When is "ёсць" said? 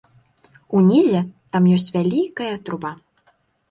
1.79-1.93